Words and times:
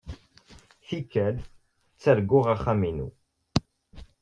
Tikkal, 0.87 1.35
ttarguɣ 1.95 2.45
axxam-inu. 2.53 3.09